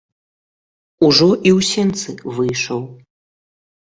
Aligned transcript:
Ужо 1.07 1.27
і 1.35 1.51
ў 1.57 1.59
сенцы 1.71 2.09
выйшаў. 2.37 2.81